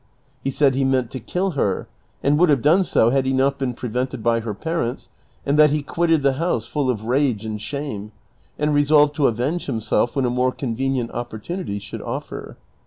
[0.43, 1.87] He said he meant to kill her,
[2.23, 5.09] and would liave done so had he not been prevented by her parents,
[5.45, 8.11] and that he quitted the house full of rage and shame,
[8.57, 12.57] and resolved to avenge himself when a more convenient opportunity shoidd offer.